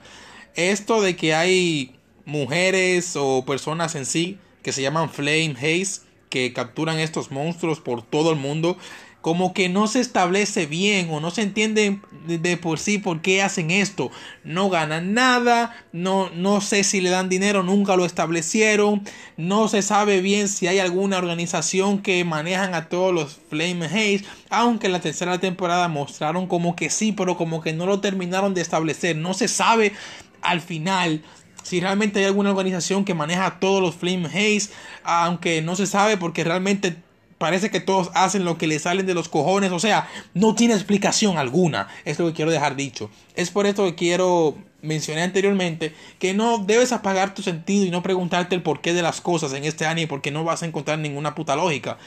Esto 0.55 1.01
de 1.01 1.15
que 1.15 1.35
hay 1.35 1.95
mujeres 2.25 3.15
o 3.15 3.45
personas 3.45 3.93
en 3.93 4.07
sí 4.07 4.39
que 4.63 4.71
se 4.71 4.81
llaman 4.81 5.11
Flame 5.11 5.55
Haze 5.55 6.01
que 6.29 6.51
capturan 6.51 6.99
estos 6.99 7.29
monstruos 7.29 7.79
por 7.79 8.01
todo 8.01 8.31
el 8.31 8.39
mundo 8.39 8.77
como 9.23 9.53
que 9.53 9.69
no 9.69 9.87
se 9.87 10.01
establece 10.01 10.65
bien 10.65 11.07
o 11.09 11.21
no 11.21 11.31
se 11.31 11.43
entiende 11.43 12.01
de 12.27 12.57
por 12.57 12.77
sí 12.77 12.97
por 12.97 13.21
qué 13.21 13.41
hacen 13.41 13.71
esto. 13.71 14.11
No 14.43 14.69
ganan 14.69 15.13
nada, 15.13 15.73
no, 15.93 16.29
no 16.31 16.59
sé 16.59 16.83
si 16.83 16.99
le 16.99 17.09
dan 17.09 17.29
dinero, 17.29 17.63
nunca 17.63 17.95
lo 17.95 18.03
establecieron, 18.03 19.01
no 19.37 19.69
se 19.69 19.81
sabe 19.81 20.19
bien 20.19 20.49
si 20.49 20.67
hay 20.67 20.79
alguna 20.79 21.19
organización 21.19 22.01
que 22.01 22.25
manejan 22.25 22.75
a 22.75 22.89
todos 22.89 23.13
los 23.13 23.39
Flame 23.49 23.85
Haze, 23.85 24.25
aunque 24.49 24.87
en 24.87 24.91
la 24.91 24.99
tercera 24.99 25.39
temporada 25.39 25.87
mostraron 25.87 26.45
como 26.45 26.75
que 26.75 26.89
sí, 26.89 27.13
pero 27.13 27.37
como 27.37 27.61
que 27.61 27.71
no 27.71 27.85
lo 27.85 28.01
terminaron 28.01 28.53
de 28.53 28.59
establecer, 28.59 29.15
no 29.15 29.33
se 29.33 29.47
sabe 29.47 29.93
al 30.41 30.59
final 30.59 31.23
si 31.63 31.79
realmente 31.79 32.19
hay 32.19 32.25
alguna 32.25 32.49
organización 32.49 33.05
que 33.05 33.13
maneja 33.13 33.45
a 33.45 33.59
todos 33.61 33.81
los 33.81 33.95
Flame 33.95 34.25
Haze, 34.25 34.69
aunque 35.05 35.61
no 35.61 35.77
se 35.77 35.87
sabe 35.87 36.17
porque 36.17 36.43
realmente 36.43 36.97
parece 37.43 37.69
que 37.69 37.81
todos 37.81 38.09
hacen 38.13 38.45
lo 38.45 38.57
que 38.57 38.67
les 38.67 38.83
salen 38.83 39.05
de 39.05 39.13
los 39.13 39.27
cojones. 39.27 39.73
O 39.73 39.79
sea, 39.79 40.07
no 40.33 40.55
tiene 40.55 40.75
explicación 40.75 41.37
alguna. 41.37 41.89
Es 42.05 42.17
lo 42.17 42.27
que 42.27 42.33
quiero 42.33 42.51
dejar 42.51 42.77
dicho. 42.77 43.09
Es 43.35 43.51
por 43.51 43.65
esto 43.65 43.83
que 43.83 43.95
quiero 43.95 44.55
mencionar 44.81 45.25
anteriormente 45.25 45.93
que 46.19 46.33
no 46.33 46.59
debes 46.59 46.93
apagar 46.93 47.33
tu 47.33 47.41
sentido 47.41 47.85
y 47.85 47.91
no 47.91 48.01
preguntarte 48.01 48.55
el 48.55 48.63
porqué 48.63 48.93
de 48.93 49.01
las 49.01 49.19
cosas 49.19 49.51
en 49.51 49.65
este 49.65 49.85
anime 49.85 50.07
porque 50.07 50.31
no 50.31 50.45
vas 50.45 50.63
a 50.63 50.67
encontrar 50.67 50.99
ninguna 50.99 51.35
puta 51.35 51.57
lógica. 51.57 51.97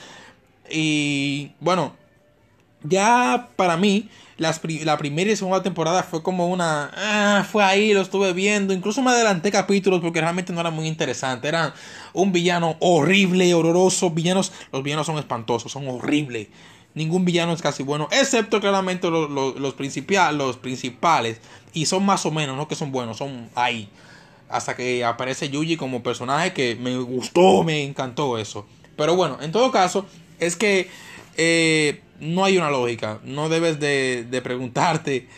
Y 0.71 1.51
bueno, 1.61 1.95
ya 2.89 3.49
para 3.57 3.77
mí, 3.77 4.09
la 4.39 4.99
primera 4.99 5.31
y 5.31 5.37
segunda 5.37 5.63
temporada 5.63 6.03
fue 6.03 6.23
como 6.23 6.49
una... 6.49 6.91
Ah, 6.95 7.47
fue 7.51 7.65
ahí, 7.65 7.95
lo 7.95 8.03
estuve 8.03 8.33
viendo. 8.33 8.75
Incluso 8.75 9.03
me 9.03 9.11
adelanté 9.11 9.51
capítulos 9.51 10.01
porque 10.01 10.21
realmente 10.21 10.53
no 10.53 10.61
era 10.61 10.71
muy 10.71 10.87
interesante. 10.87 11.49
Eran 11.49 11.73
un 12.13 12.33
villano 12.33 12.77
horrible, 12.81 13.55
horroroso. 13.55 14.11
Villanos, 14.11 14.53
los 14.73 14.83
villanos 14.83 15.07
son 15.07 15.19
espantosos, 15.19 15.73
son 15.73 15.89
horribles. 15.89 16.49
Ningún 16.95 17.25
villano 17.25 17.53
es 17.53 17.61
casi 17.61 17.83
bueno, 17.83 18.09
excepto 18.11 18.59
claramente 18.59 19.11
los, 19.11 19.31
los, 19.31 19.57
los 19.57 19.75
principales. 19.75 21.41
Y 21.73 21.87
son 21.87 22.05
más 22.07 22.25
o 22.25 22.31
menos, 22.31 22.57
no 22.57 22.69
que 22.69 22.75
son 22.75 22.93
buenos, 22.93 23.19
son 23.19 23.51
ahí. 23.55 23.89
Hasta 24.49 24.77
que 24.77 25.05
aparece 25.05 25.51
Yuji 25.51 25.77
como 25.77 26.03
personaje 26.03 26.53
que 26.53 26.75
me 26.77 26.97
gustó, 26.99 27.65
me 27.65 27.83
encantó 27.83 28.39
eso. 28.39 28.67
Pero 28.97 29.15
bueno, 29.17 29.39
en 29.43 29.53
todo 29.53 29.71
caso, 29.71 30.07
es 30.41 30.57
que 30.57 30.89
eh, 31.37 32.01
no 32.21 32.45
hay 32.45 32.59
una 32.59 32.71
lógica. 32.71 33.21
No 33.25 33.49
debes 33.49 33.81
de, 33.81 34.27
de 34.29 34.43
preguntarte 34.43 35.29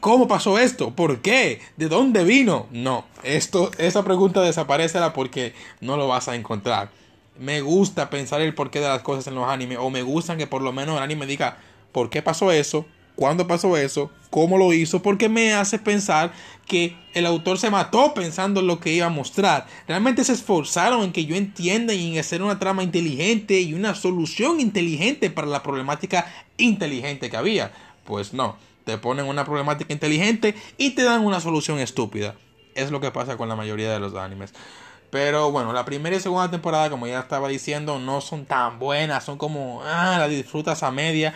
¿Cómo 0.00 0.26
pasó 0.28 0.58
esto? 0.58 0.92
¿Por 0.92 1.20
qué? 1.20 1.60
¿De 1.76 1.88
dónde 1.88 2.24
vino? 2.24 2.66
No, 2.70 3.04
esto, 3.22 3.70
esa 3.76 4.02
pregunta 4.02 4.40
desaparecerá 4.40 5.12
porque 5.12 5.52
no 5.80 5.96
lo 5.96 6.08
vas 6.08 6.28
a 6.28 6.36
encontrar. 6.36 6.88
Me 7.38 7.60
gusta 7.60 8.08
pensar 8.08 8.40
el 8.40 8.54
porqué 8.54 8.80
de 8.80 8.88
las 8.88 9.02
cosas 9.02 9.26
en 9.26 9.34
los 9.34 9.46
animes. 9.46 9.78
O 9.80 9.90
me 9.90 10.02
gustan 10.02 10.38
que 10.38 10.46
por 10.46 10.62
lo 10.62 10.72
menos 10.72 10.96
el 10.96 11.02
anime 11.02 11.26
diga 11.26 11.58
por 11.92 12.08
qué 12.08 12.22
pasó 12.22 12.50
eso, 12.50 12.86
cuándo 13.16 13.46
pasó 13.46 13.76
eso, 13.76 14.10
cómo 14.30 14.58
lo 14.58 14.72
hizo, 14.72 15.02
porque 15.02 15.28
me 15.28 15.54
hace 15.54 15.78
pensar 15.78 16.32
que 16.66 16.96
el 17.14 17.26
autor 17.26 17.58
se 17.58 17.70
mató 17.70 18.14
pensando 18.14 18.60
en 18.60 18.66
lo 18.66 18.80
que 18.80 18.92
iba 18.92 19.06
a 19.06 19.10
mostrar. 19.10 19.66
Realmente 19.86 20.24
se 20.24 20.32
esforzaron 20.32 21.02
en 21.02 21.12
que 21.12 21.26
yo 21.26 21.36
entienda 21.36 21.94
y 21.94 22.12
en 22.12 22.18
hacer 22.18 22.42
una 22.42 22.58
trama 22.58 22.82
inteligente 22.82 23.60
y 23.60 23.74
una 23.74 23.94
solución 23.94 24.60
inteligente 24.60 25.30
para 25.30 25.46
la 25.46 25.62
problemática 25.62 26.26
inteligente 26.56 27.30
que 27.30 27.36
había. 27.36 27.72
Pues 28.04 28.32
no, 28.32 28.56
te 28.84 28.98
ponen 28.98 29.26
una 29.26 29.44
problemática 29.44 29.92
inteligente 29.92 30.54
y 30.76 30.90
te 30.90 31.02
dan 31.02 31.24
una 31.24 31.40
solución 31.40 31.78
estúpida. 31.78 32.34
Es 32.74 32.90
lo 32.90 33.00
que 33.00 33.10
pasa 33.10 33.36
con 33.36 33.48
la 33.48 33.56
mayoría 33.56 33.92
de 33.92 34.00
los 34.00 34.14
animes. 34.14 34.52
Pero 35.10 35.52
bueno, 35.52 35.72
la 35.72 35.84
primera 35.84 36.16
y 36.16 36.18
segunda 36.18 36.50
temporada, 36.50 36.90
como 36.90 37.06
ya 37.06 37.20
estaba 37.20 37.46
diciendo, 37.46 38.00
no 38.00 38.20
son 38.20 38.46
tan 38.46 38.80
buenas. 38.80 39.22
Son 39.22 39.38
como, 39.38 39.80
ah, 39.84 40.16
la 40.18 40.26
disfrutas 40.26 40.82
a 40.82 40.90
media. 40.90 41.34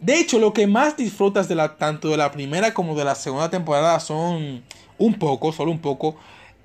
De 0.00 0.20
hecho, 0.20 0.38
lo 0.38 0.52
que 0.52 0.66
más 0.66 0.96
disfrutas 0.96 1.48
de 1.48 1.54
la, 1.54 1.76
tanto 1.76 2.08
de 2.08 2.16
la 2.16 2.30
primera 2.30 2.74
como 2.74 2.94
de 2.94 3.04
la 3.04 3.14
segunda 3.14 3.48
temporada 3.48 3.98
son 4.00 4.62
un 4.98 5.14
poco, 5.14 5.52
solo 5.52 5.70
un 5.70 5.78
poco, 5.78 6.16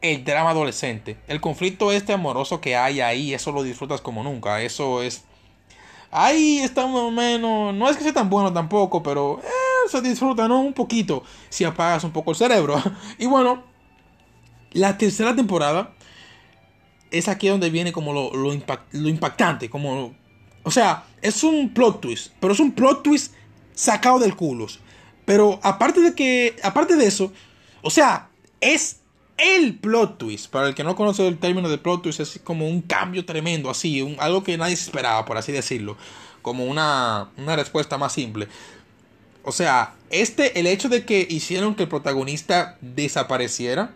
el 0.01 0.23
drama 0.23 0.49
adolescente. 0.49 1.17
El 1.27 1.39
conflicto 1.39 1.91
este 1.91 2.13
amoroso 2.13 2.59
que 2.59 2.75
hay 2.75 2.99
ahí, 3.01 3.33
eso 3.33 3.51
lo 3.51 3.63
disfrutas 3.63 4.01
como 4.01 4.23
nunca. 4.23 4.61
Eso 4.61 5.01
es... 5.01 5.23
Ahí 6.11 6.59
está 6.59 6.85
más 6.87 6.95
o 7.01 7.11
menos... 7.11 7.73
No 7.73 7.89
es 7.89 7.95
que 7.95 8.03
sea 8.03 8.13
tan 8.13 8.29
bueno 8.29 8.51
tampoco, 8.51 9.01
pero... 9.01 9.39
Eh, 9.43 9.89
se 9.89 10.01
disfruta, 10.01 10.47
¿no? 10.47 10.59
Un 10.61 10.73
poquito. 10.73 11.23
Si 11.49 11.63
apagas 11.63 12.03
un 12.03 12.11
poco 12.11 12.31
el 12.31 12.37
cerebro. 12.37 12.81
y 13.17 13.27
bueno, 13.27 13.63
la 14.71 14.97
tercera 14.97 15.35
temporada 15.35 15.93
es 17.11 17.27
aquí 17.27 17.47
donde 17.47 17.69
viene 17.69 17.91
como 17.91 18.13
lo, 18.13 18.33
lo, 18.35 18.53
lo 18.91 19.09
impactante, 19.09 19.69
como 19.69 20.13
o 20.63 20.71
sea, 20.71 21.05
es 21.21 21.43
un 21.43 21.73
plot 21.73 22.01
twist, 22.01 22.31
pero 22.39 22.53
es 22.53 22.59
un 22.59 22.71
plot 22.71 23.03
twist 23.03 23.33
sacado 23.73 24.19
del 24.19 24.35
culo. 24.35 24.67
Pero 25.25 25.59
aparte 25.63 26.01
de 26.01 26.13
que, 26.13 26.55
aparte 26.63 26.95
de 26.95 27.05
eso, 27.05 27.31
o 27.81 27.89
sea, 27.89 28.29
es 28.59 28.97
el 29.37 29.75
plot 29.77 30.17
twist. 30.17 30.49
Para 30.49 30.67
el 30.67 30.75
que 30.75 30.83
no 30.83 30.95
conoce 30.95 31.27
el 31.27 31.37
término 31.37 31.69
de 31.69 31.77
plot 31.77 32.03
twist, 32.03 32.19
es 32.19 32.39
como 32.43 32.67
un 32.67 32.81
cambio 32.81 33.25
tremendo, 33.25 33.69
así, 33.69 34.15
algo 34.19 34.43
que 34.43 34.57
nadie 34.57 34.73
esperaba, 34.73 35.25
por 35.25 35.37
así 35.37 35.51
decirlo. 35.51 35.97
Como 36.41 36.65
una, 36.65 37.29
una 37.37 37.55
respuesta 37.55 37.97
más 37.97 38.13
simple. 38.13 38.47
O 39.43 39.51
sea, 39.51 39.95
este, 40.09 40.59
el 40.59 40.67
hecho 40.67 40.89
de 40.89 41.05
que 41.05 41.25
hicieron 41.29 41.75
que 41.75 41.83
el 41.83 41.89
protagonista 41.89 42.77
desapareciera, 42.81 43.93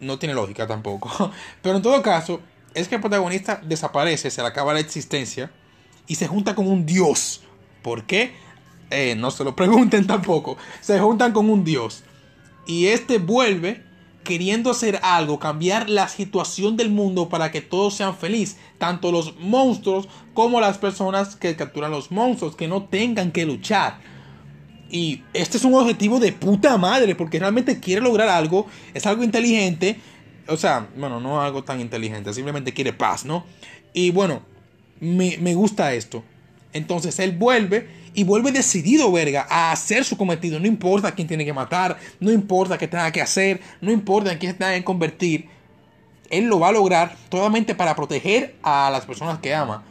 no 0.00 0.18
tiene 0.18 0.34
lógica 0.34 0.66
tampoco. 0.66 1.32
Pero 1.62 1.76
en 1.76 1.82
todo 1.82 2.02
caso, 2.02 2.40
es 2.74 2.88
que 2.88 2.96
el 2.96 3.00
protagonista 3.00 3.60
desaparece, 3.64 4.30
se 4.30 4.42
le 4.42 4.48
acaba 4.48 4.74
la 4.74 4.80
existencia 4.80 5.50
y 6.06 6.16
se 6.16 6.26
junta 6.26 6.54
con 6.54 6.66
un 6.66 6.84
dios. 6.84 7.42
¿Por 7.82 8.04
qué? 8.04 8.32
Eh, 8.90 9.14
no 9.16 9.30
se 9.30 9.44
lo 9.44 9.56
pregunten 9.56 10.06
tampoco. 10.06 10.56
Se 10.80 10.98
juntan 10.98 11.32
con 11.32 11.48
un 11.48 11.64
dios. 11.64 12.02
Y 12.66 12.86
este 12.86 13.18
vuelve 13.18 13.82
queriendo 14.24 14.70
hacer 14.70 14.98
algo, 15.02 15.38
cambiar 15.38 15.88
la 15.88 16.08
situación 16.08 16.76
del 16.76 16.90
mundo 16.90 17.28
para 17.28 17.52
que 17.52 17.60
todos 17.60 17.94
sean 17.94 18.16
felices, 18.16 18.56
tanto 18.78 19.12
los 19.12 19.36
monstruos 19.38 20.08
como 20.32 20.60
las 20.60 20.78
personas 20.78 21.36
que 21.36 21.54
capturan 21.54 21.90
los 21.90 22.10
monstruos, 22.10 22.56
que 22.56 22.66
no 22.66 22.84
tengan 22.84 23.30
que 23.30 23.44
luchar. 23.44 24.00
Y 24.90 25.22
este 25.34 25.58
es 25.58 25.64
un 25.64 25.74
objetivo 25.74 26.20
de 26.20 26.32
puta 26.32 26.76
madre, 26.78 27.14
porque 27.14 27.38
realmente 27.38 27.80
quiere 27.80 28.00
lograr 28.00 28.28
algo, 28.28 28.66
es 28.94 29.06
algo 29.06 29.22
inteligente, 29.22 30.00
o 30.48 30.56
sea, 30.56 30.88
bueno, 30.96 31.20
no 31.20 31.40
algo 31.40 31.64
tan 31.64 31.80
inteligente, 31.80 32.32
simplemente 32.32 32.72
quiere 32.72 32.92
paz, 32.92 33.24
¿no? 33.24 33.44
Y 33.92 34.10
bueno, 34.10 34.42
me, 35.00 35.38
me 35.38 35.54
gusta 35.54 35.94
esto. 35.94 36.22
Entonces 36.72 37.18
él 37.20 37.32
vuelve 37.32 37.88
y 38.14 38.24
vuelve 38.24 38.52
decidido, 38.52 39.10
verga, 39.10 39.46
a 39.48 39.72
hacer 39.72 40.04
su 40.04 40.16
cometido. 40.16 40.58
No 40.60 40.66
importa 40.66 41.14
quién 41.14 41.28
tiene 41.28 41.44
que 41.44 41.52
matar, 41.52 41.98
no 42.20 42.32
importa 42.32 42.78
qué 42.78 42.88
tenga 42.88 43.10
que 43.12 43.22
hacer, 43.22 43.60
no 43.80 43.90
importa 43.90 44.32
en 44.32 44.38
quién 44.38 44.56
tenga 44.56 44.74
que 44.74 44.84
convertir. 44.84 45.48
Él 46.30 46.46
lo 46.46 46.58
va 46.58 46.68
a 46.68 46.72
lograr 46.72 47.16
totalmente 47.28 47.74
para 47.74 47.94
proteger 47.94 48.56
a 48.62 48.90
las 48.90 49.04
personas 49.04 49.38
que 49.38 49.54
ama. 49.54 49.84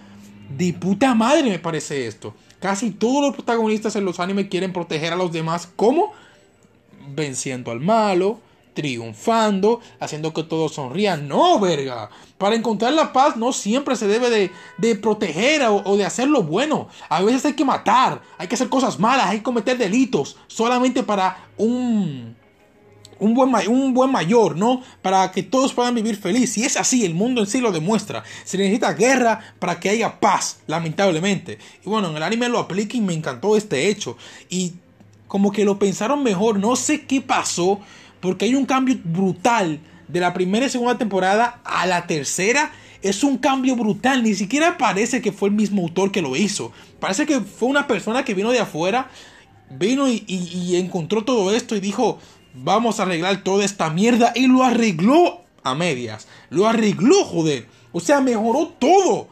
De 0.58 0.74
puta 0.74 1.16
madre 1.16 1.50
me 1.50 1.60
parece 1.60 2.06
esto. 2.06 2.34
Casi 2.60 2.92
todos 2.92 3.22
los 3.22 3.34
protagonistas 3.34 3.96
en 3.96 4.06
los 4.06 4.20
animes 4.20 4.48
quieren 4.50 4.74
proteger 4.74 5.14
a 5.14 5.18
los 5.18 5.32
demás. 5.32 5.70
¿Cómo? 5.76 6.14
Venciendo 7.16 7.72
al 7.72 7.80
malo, 7.80 8.40
triunfando, 8.74 9.80
haciendo 10.00 10.34
que 10.34 10.44
todos 10.44 10.74
sonrían. 10.74 11.28
No, 11.28 11.60
verga. 11.60 12.10
Para 12.38 12.56
encontrar 12.56 12.94
la 12.94 13.14
paz 13.14 13.38
no 13.38 13.54
siempre 13.54 13.96
se 13.96 14.08
debe 14.08 14.52
de, 14.78 14.96
proteger 14.96 15.64
o, 15.64 15.96
de 15.96 16.06
hacer 16.06 16.28
lo 16.28 16.44
bueno. 16.44 16.90
A 17.10 17.22
veces 17.22 17.46
hay 17.46 17.54
que 17.54 17.66
matar, 17.66 18.22
hay 18.38 18.48
que 18.48 18.56
hacer 18.56 18.70
cosas 18.70 19.00
malas, 19.00 19.28
hay 19.28 19.38
que 19.38 19.44
cometer 19.44 19.78
delitos 19.78 20.38
solamente 20.48 21.04
para 21.04 21.48
un, 21.58 22.36
un, 23.20 23.34
buen, 23.34 23.54
un 23.70 23.94
buen 23.94 24.12
mayor, 24.12 24.58
¿no? 24.58 24.82
Para 25.02 25.32
que 25.32 25.44
todos 25.44 25.74
puedan 25.74 25.96
vivir 25.96 26.18
feliz. 26.18 26.58
Y 26.58 26.66
es 26.66 26.76
así, 26.76 27.06
el 27.06 27.14
mundo 27.14 27.42
en 27.42 27.48
sí 27.48 27.62
lo 27.62 27.72
demuestra. 27.72 28.24
Se 28.44 28.58
necesita 28.58 28.94
guerra 28.94 29.40
para 29.60 29.80
que 29.80 29.90
haya 29.90 30.20
paz, 30.20 30.60
lamentablemente. 30.68 31.60
Y 31.86 31.90
bueno, 31.90 32.10
en 32.10 32.18
el 32.18 32.24
anime 32.24 32.50
lo 32.50 32.60
aplica 32.60 32.98
y 32.98 33.02
me 33.02 33.14
encantó 33.14 33.56
este 33.56 33.88
hecho. 33.88 34.18
Y 34.50 34.74
como 35.28 35.52
que 35.52 35.66
lo 35.66 35.80
pensaron 35.80 36.22
mejor, 36.22 36.60
no 36.60 36.76
sé 36.76 37.06
qué 37.06 37.22
pasó 37.22 37.80
porque 38.24 38.46
hay 38.46 38.56
un 38.56 38.66
cambio 38.66 38.96
brutal 39.04 39.82
de 40.08 40.20
la 40.22 40.34
primera 40.34 40.66
y 40.66 40.70
segunda 40.70 40.98
temporada 40.98 41.60
a 41.66 41.86
la 41.86 42.08
tercera. 42.08 42.72
Es 43.02 43.22
un 43.22 43.38
cambio 43.38 43.76
brutal. 43.76 44.24
Ni 44.24 44.34
siquiera 44.34 44.78
parece 44.78 45.22
que 45.22 45.34
fue 45.34 45.50
el 45.50 45.56
mismo 45.56 45.82
autor 45.82 46.10
que 46.10 46.22
lo 46.22 46.38
hizo. 46.38 46.72
Parece 47.02 47.26
que 47.26 47.42
fue 47.42 47.68
una 47.68 47.86
persona 47.86 48.24
que 48.24 48.34
vino 48.34 48.52
de 48.52 48.62
afuera. 48.62 49.10
Vino 49.70 50.08
y, 50.08 50.78
encontró 50.78 51.26
todo 51.26 51.54
esto 51.54 51.76
y 51.76 51.82
dijo, 51.82 52.18
vamos 52.54 53.02
a 53.02 53.04
arreglar 53.04 53.44
toda 53.44 53.66
esta 53.66 53.90
mierda. 53.90 54.32
Y 54.34 54.48
lo 54.48 54.64
arregló 54.64 55.42
a 55.62 55.76
medias. 55.76 56.30
Lo 56.50 56.66
arregló, 56.66 57.26
joder. 57.26 57.68
O 57.92 58.00
sea, 58.00 58.22
mejoró 58.22 58.68
todo. 58.80 59.28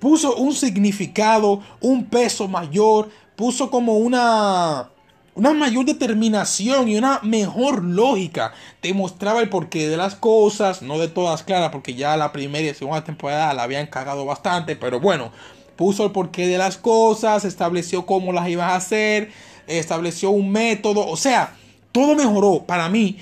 Puso 0.00 0.34
un 0.34 0.52
significado, 0.52 1.62
un 1.80 2.06
peso 2.06 2.48
mayor. 2.48 3.08
Puso 3.36 3.70
como 3.70 3.98
una 3.98 4.90
una 5.36 5.52
mayor 5.52 5.84
determinación 5.84 6.88
y 6.88 6.96
una 6.96 7.20
mejor 7.22 7.84
lógica. 7.84 8.54
Te 8.80 8.94
mostraba 8.94 9.42
el 9.42 9.50
porqué 9.50 9.86
de 9.86 9.98
las 9.98 10.16
cosas, 10.16 10.80
no 10.80 10.98
de 10.98 11.08
todas 11.08 11.42
claras, 11.42 11.70
porque 11.70 11.94
ya 11.94 12.16
la 12.16 12.32
primera 12.32 12.68
y 12.68 12.74
segunda 12.74 13.04
temporada 13.04 13.52
la 13.52 13.64
habían 13.64 13.86
cagado 13.86 14.24
bastante, 14.24 14.76
pero 14.76 14.98
bueno, 14.98 15.30
puso 15.76 16.06
el 16.06 16.12
porqué 16.12 16.46
de 16.46 16.56
las 16.56 16.78
cosas, 16.78 17.44
estableció 17.44 18.06
cómo 18.06 18.32
las 18.32 18.48
ibas 18.48 18.72
a 18.72 18.76
hacer, 18.76 19.30
estableció 19.66 20.30
un 20.30 20.50
método, 20.50 21.06
o 21.06 21.18
sea, 21.18 21.54
todo 21.92 22.16
mejoró 22.16 22.64
para 22.66 22.88
mí. 22.88 23.18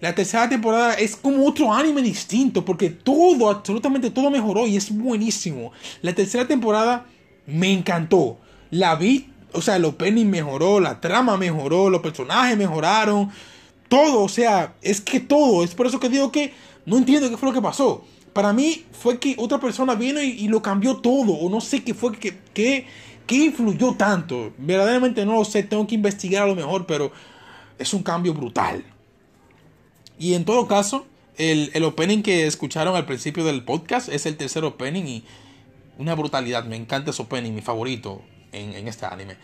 La 0.00 0.14
tercera 0.14 0.50
temporada 0.50 0.94
es 0.94 1.16
como 1.16 1.46
otro 1.46 1.72
anime 1.72 2.02
distinto, 2.02 2.62
porque 2.62 2.90
todo, 2.90 3.48
absolutamente 3.48 4.10
todo 4.10 4.30
mejoró 4.30 4.66
y 4.66 4.76
es 4.76 4.94
buenísimo. 4.94 5.72
La 6.02 6.14
tercera 6.14 6.46
temporada 6.46 7.06
me 7.46 7.72
encantó. 7.72 8.36
La 8.70 8.96
vi 8.96 9.30
o 9.52 9.62
sea, 9.62 9.76
el 9.76 9.84
opening 9.84 10.26
mejoró, 10.26 10.80
la 10.80 11.00
trama 11.00 11.36
mejoró, 11.36 11.90
los 11.90 12.00
personajes 12.00 12.56
mejoraron, 12.56 13.30
todo, 13.88 14.22
o 14.22 14.28
sea, 14.28 14.74
es 14.82 15.00
que 15.00 15.20
todo, 15.20 15.64
es 15.64 15.74
por 15.74 15.86
eso 15.86 15.98
que 16.00 16.08
digo 16.08 16.30
que 16.30 16.52
no 16.86 16.98
entiendo 16.98 17.28
qué 17.30 17.36
fue 17.36 17.48
lo 17.48 17.54
que 17.54 17.62
pasó. 17.62 18.04
Para 18.32 18.52
mí 18.52 18.84
fue 18.92 19.18
que 19.18 19.34
otra 19.38 19.58
persona 19.58 19.94
vino 19.94 20.22
y, 20.22 20.46
lo 20.48 20.62
cambió 20.62 20.98
todo, 20.98 21.32
o 21.32 21.50
no 21.50 21.60
sé 21.60 21.82
qué 21.82 21.94
fue, 21.94 22.12
que, 22.16 22.38
que, 22.54 22.86
influyó 23.34 23.94
tanto. 23.94 24.52
Verdaderamente 24.58 25.24
no 25.24 25.34
lo 25.34 25.44
sé, 25.44 25.62
tengo 25.62 25.86
que 25.86 25.94
investigar 25.94 26.44
a 26.44 26.46
lo 26.46 26.54
mejor, 26.54 26.86
pero 26.86 27.10
es 27.78 27.92
un 27.94 28.02
cambio 28.02 28.34
brutal. 28.34 28.84
Y 30.18 30.34
en 30.34 30.44
todo 30.44 30.68
caso, 30.68 31.06
el, 31.36 31.70
el 31.74 31.84
opening 31.84 32.22
que 32.22 32.46
escucharon 32.46 32.94
al 32.94 33.06
principio 33.06 33.44
del 33.44 33.64
podcast 33.64 34.08
es 34.08 34.26
el 34.26 34.36
tercer 34.36 34.64
opening 34.64 35.04
y 35.04 35.24
una 35.98 36.14
brutalidad, 36.14 36.64
me 36.64 36.76
encanta 36.76 37.10
ese 37.10 37.22
opening, 37.22 37.52
mi 37.52 37.62
favorito 37.62 38.22
en, 38.52 38.88
este 38.88 39.06
anime. 39.06 39.36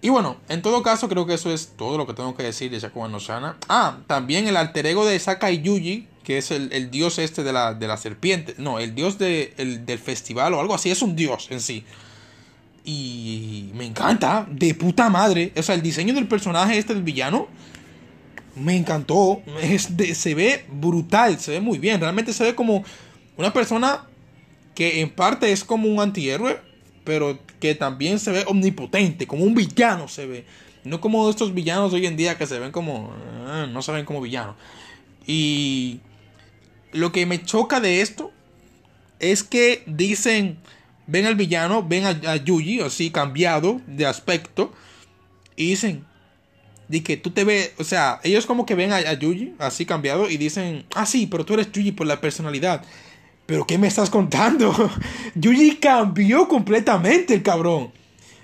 Y 0.00 0.08
bueno, 0.08 0.36
en 0.48 0.62
todo 0.62 0.82
caso, 0.82 1.08
creo 1.08 1.26
que 1.26 1.34
eso 1.34 1.52
es 1.52 1.74
todo 1.76 1.96
lo 1.96 2.06
que 2.06 2.14
tengo 2.14 2.34
que 2.34 2.42
decir 2.42 2.70
de 2.70 2.80
Shakugan 2.80 3.12
no 3.12 3.18
Shana. 3.18 3.56
Ah, 3.68 3.98
también 4.06 4.48
el 4.48 4.56
alter 4.56 4.86
ego 4.86 5.06
de 5.06 5.18
Sakai 5.18 5.62
Yuji, 5.62 6.08
que 6.24 6.38
es 6.38 6.50
el, 6.50 6.90
dios 6.90 7.18
este 7.18 7.44
de 7.44 7.52
la, 7.52 7.74
de 7.74 7.86
la 7.86 7.96
serpiente. 7.96 8.54
No, 8.58 8.78
el 8.80 8.94
dios 8.94 9.18
de, 9.18 9.54
del 9.84 9.98
festival 9.98 10.54
o 10.54 10.60
algo 10.60 10.74
así. 10.74 10.90
Es 10.90 11.02
un 11.02 11.14
dios 11.14 11.48
en 11.50 11.60
sí. 11.60 11.84
Y 12.84 13.70
me 13.74 13.86
encanta, 13.86 14.46
de 14.50 14.74
puta 14.74 15.08
madre. 15.08 15.52
O 15.56 15.62
sea, 15.62 15.76
el 15.76 15.82
diseño 15.82 16.14
del 16.14 16.26
personaje 16.26 16.78
este 16.78 16.94
del 16.94 17.04
villano 17.04 17.46
me 18.56 18.76
encantó. 18.76 19.40
Es 19.62 19.88
se 20.14 20.34
ve 20.34 20.64
brutal, 20.68 21.38
se 21.38 21.52
ve 21.52 21.60
muy 21.60 21.78
bien. 21.78 22.00
Realmente 22.00 22.32
se 22.32 22.42
ve 22.42 22.54
como 22.56 22.84
una 23.36 23.52
persona 23.52 24.06
que 24.74 25.00
en 25.00 25.10
parte 25.10 25.52
es 25.52 25.64
como 25.64 25.88
un 25.88 26.00
antihéroe 26.00 26.71
pero 27.04 27.38
que 27.60 27.74
también 27.74 28.18
se 28.18 28.30
ve 28.30 28.44
omnipotente, 28.46 29.26
como 29.26 29.44
un 29.44 29.54
villano 29.54 30.08
se 30.08 30.26
ve. 30.26 30.44
No 30.84 31.00
como 31.00 31.30
estos 31.30 31.54
villanos 31.54 31.92
hoy 31.92 32.06
en 32.06 32.16
día 32.16 32.36
que 32.36 32.46
se 32.46 32.58
ven 32.58 32.72
como... 32.72 33.12
Ah, 33.46 33.66
no 33.70 33.82
se 33.82 33.92
ven 33.92 34.04
como 34.04 34.20
villanos. 34.20 34.56
Y 35.26 36.00
lo 36.92 37.12
que 37.12 37.24
me 37.26 37.42
choca 37.42 37.80
de 37.80 38.00
esto 38.00 38.32
es 39.20 39.44
que 39.44 39.84
dicen, 39.86 40.58
ven 41.06 41.26
al 41.26 41.36
villano, 41.36 41.86
ven 41.86 42.04
a, 42.04 42.36
Yuji, 42.36 42.80
así 42.80 43.10
cambiado 43.10 43.80
de 43.86 44.06
aspecto, 44.06 44.72
y 45.54 45.70
dicen, 45.70 46.04
de 46.88 47.02
que 47.04 47.16
tú 47.16 47.30
te 47.30 47.44
ves, 47.44 47.72
o 47.78 47.84
sea, 47.84 48.20
ellos 48.24 48.46
como 48.46 48.66
que 48.66 48.74
ven 48.74 48.92
a, 48.92 48.96
a 48.96 49.14
Yuji 49.14 49.54
así 49.58 49.86
cambiado 49.86 50.28
y 50.28 50.36
dicen, 50.36 50.84
ah, 50.94 51.06
sí, 51.06 51.28
pero 51.28 51.44
tú 51.44 51.54
eres 51.54 51.70
Yuji 51.70 51.92
por 51.92 52.06
la 52.06 52.20
personalidad. 52.20 52.84
¿Pero 53.46 53.66
qué 53.66 53.78
me 53.78 53.88
estás 53.88 54.10
contando? 54.10 54.72
Yuji 55.34 55.76
cambió 55.76 56.48
completamente 56.48 57.34
el 57.34 57.42
cabrón. 57.42 57.92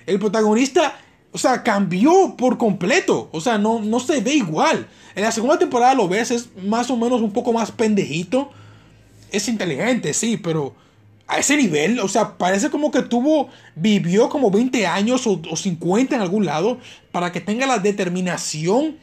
El 0.07 0.19
protagonista, 0.19 0.99
o 1.33 1.39
sea, 1.39 1.63
cambió 1.63 2.35
por 2.37 2.59
completo. 2.59 3.29
O 3.33 3.41
sea, 3.41 3.59
no, 3.59 3.81
no 3.81 4.01
se 4.01 4.21
ve 4.21 4.35
igual. 4.35 4.89
En 5.15 5.23
la 5.23 5.33
segunda 5.33 5.59
temporada 5.59 5.95
lo 5.95 6.09
ves, 6.09 6.31
es 6.31 6.49
más 6.65 6.91
o 6.91 6.97
menos 6.97 7.21
un 7.21 7.33
poco 7.33 7.53
más 7.53 7.71
pendejito. 7.71 8.51
Es 9.31 9.49
inteligente, 9.49 10.15
sí, 10.15 10.37
pero 10.37 10.75
a 11.27 11.39
ese 11.39 11.57
nivel, 11.57 12.01
o 12.01 12.09
sea, 12.09 12.39
parece 12.39 12.71
como 12.71 12.91
que 12.91 13.03
tuvo, 13.03 13.51
vivió 13.77 14.31
como 14.31 14.51
20 14.51 14.87
años 14.87 15.27
o, 15.27 15.39
50 15.55 16.17
en 16.17 16.23
algún 16.23 16.47
lado 16.47 16.79
para 17.13 17.33
que 17.33 17.43
tenga 17.43 17.67
la 17.67 17.79
determinación 17.79 18.97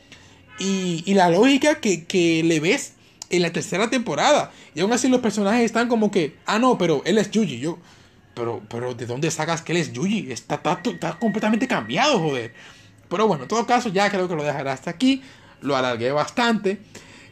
y, 0.58 1.04
y 1.06 1.14
la 1.14 1.30
lógica 1.30 1.80
que, 1.80 2.06
que 2.06 2.44
le 2.44 2.60
ves 2.60 2.94
en 3.30 3.42
la 3.42 3.52
tercera 3.52 3.90
temporada. 3.90 4.52
Y 4.74 4.82
aún 4.82 4.94
así 4.94 5.08
los 5.08 5.22
personajes 5.22 5.66
están 5.66 5.88
como 5.88 6.12
que, 6.12 6.36
ah, 6.46 6.60
no, 6.60 6.78
pero 6.78 7.02
él 7.06 7.18
es 7.18 7.32
Yuji. 7.32 7.60
Yo, 7.60 7.78
pero, 8.34 8.62
pero 8.70 8.94
¿de 8.94 9.06
dónde 9.06 9.32
sacas 9.32 9.62
que 9.62 9.74
él 9.74 9.80
es 9.80 9.94
Yuji? 9.94 10.32
Está, 10.32 10.62
está, 10.84 11.20
completamente 11.20 11.68
cambiado, 11.68 12.20
joder. 12.20 12.54
Pero 13.10 13.28
bueno, 13.28 13.44
en 13.44 13.50
todo 13.50 13.66
caso, 13.66 13.90
ya 13.90 14.10
creo 14.10 14.28
que 14.28 14.36
lo 14.36 14.44
dejaré 14.44 14.70
hasta 14.70 14.90
aquí. 14.90 15.22
Lo 15.62 15.76
alargué 15.76 16.12
bastante. 16.12 16.80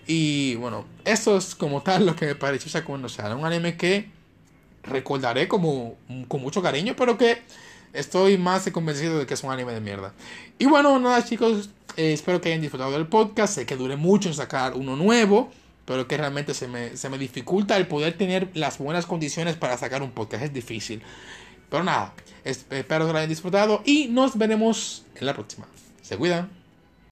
Y 0.08 0.56
bueno, 0.56 0.86
eso 1.06 1.38
es 1.38 1.56
como 1.56 1.82
tal 1.82 2.06
lo 2.06 2.16
que 2.16 2.26
me 2.26 2.36
pareció 2.36 2.70
o 2.82 3.10
sea, 3.10 3.36
un 3.36 3.46
anime 3.46 3.78
que 3.78 4.10
recordaré 4.84 5.48
como 5.48 5.96
con 6.28 6.42
mucho 6.42 6.62
cariño, 6.62 6.94
pero 6.98 7.18
que 7.18 7.42
estoy 7.94 8.38
más 8.38 8.70
convencido 8.72 9.20
de 9.20 9.26
que 9.26 9.34
es 9.34 9.44
un 9.44 9.52
anime 9.52 9.74
de 9.74 9.80
mierda. 9.80 10.14
Y 10.60 10.66
bueno, 10.66 11.00
nada 11.00 11.24
chicos, 11.24 11.70
eh, 11.96 12.12
espero 12.12 12.42
que 12.42 12.50
hayan 12.50 12.62
disfrutado 12.62 12.92
del 12.92 13.08
podcast. 13.08 13.56
Sé 13.56 13.66
que 13.66 13.78
dure 13.78 13.96
mucho 13.96 14.28
en 14.30 14.36
sacar 14.36 14.74
uno 14.74 14.96
nuevo 14.98 15.52
pero 15.86 16.08
que 16.08 16.18
realmente 16.18 16.54
se 16.54 16.68
me, 16.68 16.96
se 16.98 17.10
me 17.10 17.18
dificulta 17.18 17.78
el 17.78 17.88
poder 17.88 18.18
tener 18.18 18.50
las 18.54 18.78
buenas 18.78 19.06
condiciones 19.06 19.56
para 19.56 19.78
sacar 19.78 20.02
un 20.02 20.12
podcast. 20.12 20.44
Es 20.44 20.54
difícil. 20.54 21.02
Pero 21.70 21.84
nada, 21.84 22.14
espero 22.44 23.08
que 23.08 23.12
lo 23.12 23.18
hayan 23.18 23.30
disfrutado 23.30 23.82
y 23.86 24.08
nos 24.08 24.38
veremos 24.38 25.06
en 25.16 25.26
la 25.26 25.34
próxima. 25.34 25.68
Se 26.02 26.18
cuidan. 26.18 26.63